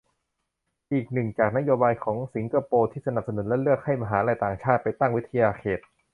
[0.93, 5.79] อีกหนึ่ง จากนโยบายของสิงคโปร์ที่สนับสนุน และเลือก ให้มหาลัยต่างชาติไปตั้งวิทยาเขต